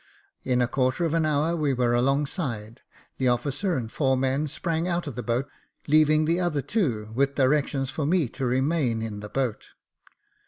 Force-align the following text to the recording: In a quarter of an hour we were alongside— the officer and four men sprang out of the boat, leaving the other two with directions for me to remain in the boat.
In 0.43 0.63
a 0.63 0.67
quarter 0.67 1.05
of 1.05 1.13
an 1.13 1.27
hour 1.27 1.55
we 1.55 1.73
were 1.75 1.93
alongside— 1.93 2.81
the 3.19 3.27
officer 3.27 3.75
and 3.75 3.91
four 3.91 4.17
men 4.17 4.47
sprang 4.47 4.87
out 4.87 5.05
of 5.05 5.13
the 5.13 5.21
boat, 5.21 5.47
leaving 5.87 6.25
the 6.25 6.39
other 6.39 6.63
two 6.63 7.11
with 7.13 7.35
directions 7.35 7.91
for 7.91 8.07
me 8.07 8.27
to 8.29 8.47
remain 8.47 9.03
in 9.03 9.19
the 9.19 9.29
boat. 9.29 9.67